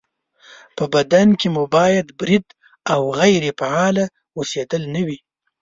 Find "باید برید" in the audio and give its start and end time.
1.75-2.45